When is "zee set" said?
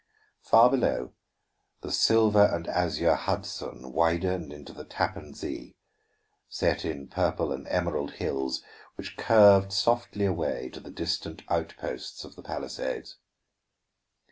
5.35-6.83